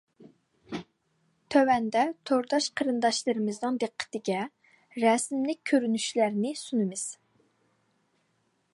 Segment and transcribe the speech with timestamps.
[1.55, 4.41] تۆۋەندە تورداش قېرىنداشلىرىمىزنىڭ دىققىتىگە
[5.05, 7.09] رەسىملىك كۆرۈنۈشلەرنى سۇنىمىز.